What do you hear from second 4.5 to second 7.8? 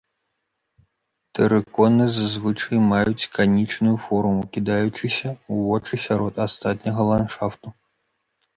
кідаючыся ў вочы сярод астатняга ландшафту.